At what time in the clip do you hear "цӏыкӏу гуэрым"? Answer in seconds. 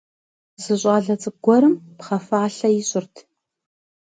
1.21-1.75